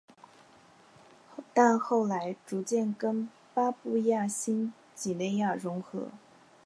[1.53, 6.07] 但后来逐渐跟巴布亚新几内亚融合。